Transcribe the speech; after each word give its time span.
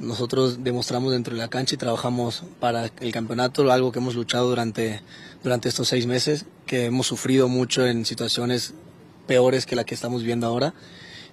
Nosotros 0.00 0.64
demostramos 0.64 1.12
dentro 1.12 1.34
de 1.34 1.40
la 1.40 1.48
cancha 1.48 1.74
y 1.74 1.78
trabajamos 1.78 2.42
para 2.58 2.90
el 3.00 3.12
campeonato, 3.12 3.70
algo 3.70 3.92
que 3.92 3.98
hemos 3.98 4.14
luchado 4.14 4.48
durante, 4.48 5.02
durante 5.44 5.68
estos 5.68 5.88
seis 5.88 6.06
meses, 6.06 6.46
que 6.66 6.86
hemos 6.86 7.06
sufrido 7.06 7.48
mucho 7.48 7.86
en 7.86 8.06
situaciones 8.06 8.72
peores 9.26 9.66
que 9.66 9.76
la 9.76 9.84
que 9.84 9.94
estamos 9.94 10.22
viendo 10.22 10.46
ahora 10.46 10.72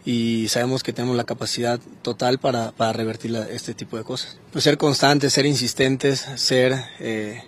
y 0.05 0.47
sabemos 0.49 0.83
que 0.83 0.93
tenemos 0.93 1.15
la 1.17 1.23
capacidad 1.23 1.79
total 2.01 2.39
para, 2.39 2.71
para 2.73 2.93
revertir 2.93 3.31
la- 3.31 3.47
este 3.49 3.73
tipo 3.73 3.97
de 3.97 4.03
cosas. 4.03 4.37
Pues 4.51 4.63
ser 4.65 4.77
constantes, 4.77 5.33
ser 5.33 5.45
insistentes, 5.45 6.25
ser 6.35 6.75
eh, 6.99 7.43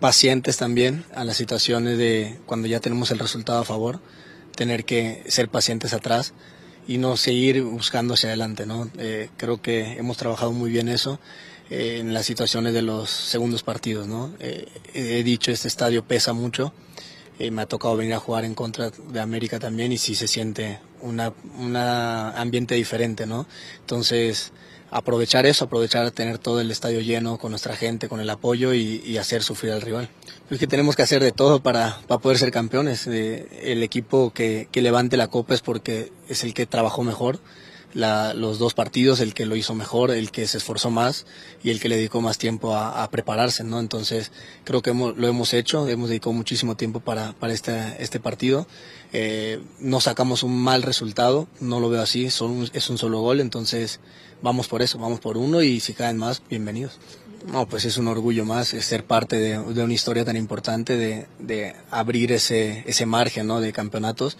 pacientes 0.00 0.56
también 0.56 1.04
a 1.14 1.24
las 1.24 1.36
situaciones 1.36 1.98
de 1.98 2.38
cuando 2.46 2.66
ya 2.66 2.80
tenemos 2.80 3.10
el 3.10 3.18
resultado 3.18 3.60
a 3.60 3.64
favor, 3.64 4.00
tener 4.56 4.84
que 4.84 5.22
ser 5.28 5.48
pacientes 5.48 5.92
atrás 5.94 6.32
y 6.86 6.98
no 6.98 7.16
seguir 7.16 7.62
buscando 7.62 8.14
hacia 8.14 8.30
adelante, 8.30 8.66
¿no? 8.66 8.90
Eh, 8.98 9.28
creo 9.36 9.62
que 9.62 9.98
hemos 9.98 10.16
trabajado 10.16 10.52
muy 10.52 10.70
bien 10.70 10.88
eso 10.88 11.20
eh, 11.70 11.98
en 12.00 12.12
las 12.12 12.26
situaciones 12.26 12.74
de 12.74 12.82
los 12.82 13.10
segundos 13.10 13.62
partidos, 13.62 14.06
¿no? 14.06 14.32
Eh, 14.40 14.68
he 14.94 15.22
dicho, 15.22 15.52
este 15.52 15.68
estadio 15.68 16.04
pesa 16.04 16.32
mucho, 16.32 16.72
eh, 17.46 17.50
me 17.50 17.62
ha 17.62 17.66
tocado 17.66 17.96
venir 17.96 18.14
a 18.14 18.18
jugar 18.20 18.44
en 18.44 18.54
contra 18.54 18.90
de 18.90 19.20
América 19.20 19.58
también 19.58 19.92
y 19.92 19.98
sí 19.98 20.14
se 20.14 20.28
siente 20.28 20.78
una 21.02 21.32
ambiente 22.40 22.74
diferente, 22.74 23.26
¿no? 23.26 23.46
Entonces, 23.80 24.52
aprovechar 24.92 25.46
eso, 25.46 25.64
aprovechar 25.64 26.10
tener 26.10 26.38
todo 26.38 26.60
el 26.60 26.70
estadio 26.70 27.00
lleno 27.00 27.38
con 27.38 27.50
nuestra 27.50 27.74
gente, 27.74 28.08
con 28.08 28.20
el 28.20 28.28
apoyo 28.30 28.74
y, 28.74 29.02
y 29.04 29.16
hacer 29.16 29.42
sufrir 29.42 29.72
al 29.72 29.80
rival. 29.80 30.08
Es 30.50 30.58
que 30.58 30.66
tenemos 30.66 30.96
que 30.96 31.02
hacer 31.02 31.22
de 31.22 31.32
todo 31.32 31.62
para, 31.62 31.98
para 32.06 32.20
poder 32.20 32.38
ser 32.38 32.52
campeones. 32.52 33.06
Eh, 33.06 33.48
el 33.62 33.82
equipo 33.82 34.32
que, 34.32 34.68
que 34.70 34.82
levante 34.82 35.16
la 35.16 35.28
copa 35.28 35.54
es 35.54 35.62
porque 35.62 36.12
es 36.28 36.44
el 36.44 36.52
que 36.52 36.66
trabajó 36.66 37.02
mejor 37.02 37.40
los 37.94 38.58
dos 38.58 38.74
partidos, 38.74 39.20
el 39.20 39.34
que 39.34 39.46
lo 39.46 39.56
hizo 39.56 39.74
mejor, 39.74 40.10
el 40.10 40.30
que 40.30 40.46
se 40.46 40.58
esforzó 40.58 40.90
más 40.90 41.26
y 41.62 41.70
el 41.70 41.80
que 41.80 41.88
le 41.88 41.96
dedicó 41.96 42.20
más 42.20 42.38
tiempo 42.38 42.74
a, 42.74 43.08
prepararse, 43.10 43.64
¿no? 43.64 43.80
Entonces, 43.80 44.32
creo 44.64 44.82
que 44.82 44.94
lo 44.94 45.26
hemos 45.26 45.52
hecho, 45.52 45.88
hemos 45.88 46.08
dedicado 46.08 46.32
muchísimo 46.32 46.76
tiempo 46.76 47.00
para, 47.00 47.32
para 47.34 47.52
este, 47.52 47.96
este 47.98 48.20
partido. 48.20 48.66
Eh, 49.12 49.60
no 49.78 50.00
sacamos 50.00 50.42
un 50.42 50.58
mal 50.58 50.82
resultado, 50.82 51.48
no 51.60 51.80
lo 51.80 51.90
veo 51.90 52.02
así, 52.02 52.30
son, 52.30 52.70
es 52.72 52.88
un 52.88 52.98
solo 52.98 53.20
gol, 53.20 53.40
entonces 53.40 54.00
vamos 54.40 54.68
por 54.68 54.82
eso, 54.82 54.98
vamos 54.98 55.20
por 55.20 55.36
uno 55.36 55.62
y 55.62 55.80
si 55.80 55.92
caen 55.92 56.16
más, 56.16 56.42
bienvenidos. 56.48 56.98
No, 57.46 57.68
pues 57.68 57.84
es 57.84 57.96
un 57.96 58.06
orgullo 58.06 58.44
más 58.44 58.72
es 58.72 58.84
ser 58.84 59.04
parte 59.04 59.36
de, 59.36 59.58
de 59.58 59.82
una 59.82 59.92
historia 59.92 60.24
tan 60.24 60.36
importante, 60.36 60.96
de, 60.96 61.26
de 61.40 61.74
abrir 61.90 62.30
ese, 62.30 62.84
ese 62.86 63.04
margen 63.04 63.48
¿no? 63.48 63.60
de 63.60 63.72
campeonatos, 63.72 64.38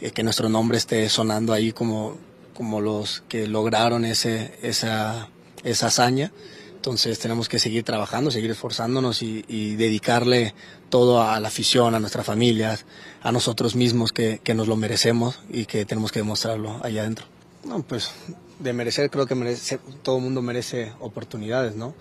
eh, 0.00 0.12
que 0.12 0.22
nuestro 0.22 0.48
nombre 0.48 0.78
esté 0.78 1.08
sonando 1.10 1.52
ahí 1.52 1.72
como, 1.72 2.16
como 2.58 2.80
los 2.80 3.22
que 3.28 3.46
lograron 3.46 4.04
ese, 4.04 4.58
esa, 4.62 5.28
esa 5.62 5.86
hazaña. 5.86 6.32
Entonces 6.74 7.20
tenemos 7.20 7.48
que 7.48 7.60
seguir 7.60 7.84
trabajando, 7.84 8.32
seguir 8.32 8.50
esforzándonos 8.50 9.22
y, 9.22 9.44
y 9.46 9.76
dedicarle 9.76 10.54
todo 10.90 11.22
a 11.22 11.38
la 11.38 11.46
afición, 11.46 11.94
a 11.94 12.00
nuestras 12.00 12.26
familias, 12.26 12.84
a 13.22 13.30
nosotros 13.30 13.76
mismos 13.76 14.10
que, 14.10 14.40
que 14.42 14.54
nos 14.54 14.66
lo 14.66 14.74
merecemos 14.74 15.38
y 15.48 15.66
que 15.66 15.84
tenemos 15.84 16.10
que 16.10 16.18
demostrarlo 16.18 16.80
allá 16.82 17.02
adentro. 17.02 17.26
No, 17.62 17.80
pues 17.84 18.10
de 18.58 18.72
merecer 18.72 19.08
creo 19.08 19.26
que 19.26 19.36
merece, 19.36 19.78
todo 20.02 20.16
el 20.16 20.24
mundo 20.24 20.42
merece 20.42 20.92
oportunidades, 20.98 21.76
¿no? 21.76 21.94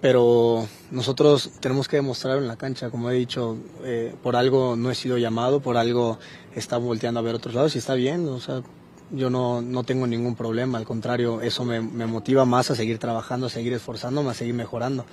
pero 0.00 0.66
nosotros 0.90 1.52
tenemos 1.60 1.86
que 1.86 1.96
demostrarlo 1.96 2.42
en 2.42 2.48
la 2.48 2.56
cancha, 2.56 2.90
como 2.90 3.08
he 3.10 3.14
dicho, 3.14 3.56
eh, 3.84 4.14
por 4.20 4.34
algo 4.34 4.74
no 4.74 4.90
he 4.90 4.96
sido 4.96 5.16
llamado, 5.16 5.60
por 5.60 5.76
algo 5.76 6.18
está 6.56 6.76
volteando 6.76 7.20
a 7.20 7.22
ver 7.22 7.36
otros 7.36 7.54
lados 7.54 7.76
y 7.76 7.78
está 7.78 7.94
bien, 7.94 8.28
o 8.28 8.40
sea, 8.40 8.62
yo 9.10 9.30
no, 9.30 9.62
no 9.62 9.84
tengo 9.84 10.06
ningún 10.06 10.34
problema, 10.34 10.78
al 10.78 10.84
contrario, 10.84 11.40
eso 11.40 11.64
me, 11.64 11.80
me 11.80 12.06
motiva 12.06 12.44
más 12.44 12.70
a 12.70 12.74
seguir 12.74 12.98
trabajando, 12.98 13.46
a 13.46 13.50
seguir 13.50 13.72
esforzándome, 13.72 14.30
a 14.30 14.34
seguir 14.34 14.54
mejorando 14.54 15.04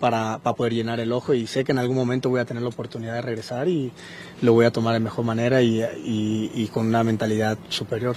para, 0.00 0.40
para 0.42 0.56
poder 0.56 0.72
llenar 0.72 1.00
el 1.00 1.12
ojo 1.12 1.34
y 1.34 1.46
sé 1.46 1.64
que 1.64 1.72
en 1.72 1.78
algún 1.78 1.96
momento 1.96 2.28
voy 2.28 2.40
a 2.40 2.44
tener 2.44 2.62
la 2.62 2.70
oportunidad 2.70 3.14
de 3.14 3.22
regresar 3.22 3.68
y 3.68 3.92
lo 4.40 4.52
voy 4.52 4.66
a 4.66 4.72
tomar 4.72 4.94
de 4.94 5.00
mejor 5.00 5.24
manera 5.24 5.62
y, 5.62 5.80
y, 5.82 6.50
y 6.54 6.66
con 6.68 6.86
una 6.86 7.04
mentalidad 7.04 7.58
superior. 7.68 8.16